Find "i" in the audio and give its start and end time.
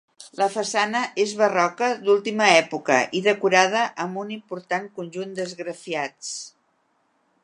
3.19-3.21